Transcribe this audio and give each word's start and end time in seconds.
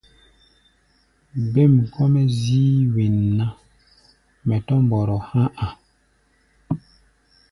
Bêm 1.53 1.73
kɔ́-mɛ́ 1.93 2.25
zíí 2.39 2.75
wen 2.93 3.15
ná, 3.37 3.45
mɛ 4.47 4.55
tɔ̧́ 4.67 4.79
mbɔrɔ 4.85 5.17
há̧ 5.31 5.43
a̧. 5.65 5.71